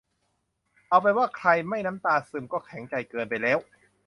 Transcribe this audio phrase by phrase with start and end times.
[0.89, 3.59] เอาเป็นว่าใครไม่น้ำตาซึมก็ใจแข็งเกินไปแล้ว